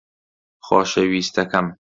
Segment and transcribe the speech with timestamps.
[0.65, 1.67] خۆشەویستەکەم